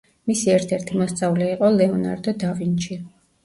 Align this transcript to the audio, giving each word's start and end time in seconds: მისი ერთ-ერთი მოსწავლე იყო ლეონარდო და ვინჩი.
მისი 0.29 0.47
ერთ-ერთი 0.53 0.97
მოსწავლე 1.03 1.51
იყო 1.51 1.71
ლეონარდო 1.77 2.37
და 2.47 2.53
ვინჩი. 2.61 3.03